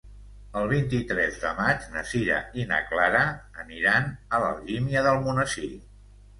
El 0.61 0.69
vint-i-tres 0.69 1.37
de 1.43 1.51
maig 1.59 1.85
na 1.97 2.03
Sira 2.13 2.41
i 2.63 2.67
na 2.73 2.81
Clara 2.89 3.23
aniran 3.67 4.11
a 4.11 4.43
Algímia 4.51 5.09
d'Almonesir. 5.11 5.75